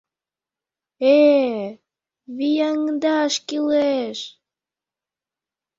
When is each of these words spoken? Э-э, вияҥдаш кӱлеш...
Э-э, 1.15 1.65
вияҥдаш 2.37 3.33
кӱлеш... 3.47 4.19